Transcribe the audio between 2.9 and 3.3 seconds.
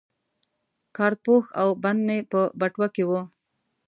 کې وو.